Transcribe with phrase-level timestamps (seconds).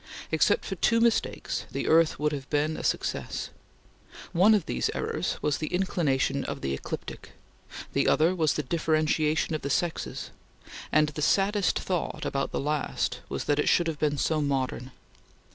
[0.31, 3.51] Except for two mistakes, the earth would have been a success.
[4.33, 7.33] One of these errors was the inclination of the ecliptic;
[7.93, 10.31] the other was the differentiation of the sexes,
[10.91, 14.89] and the saddest thought about the last was that it should have been so modern.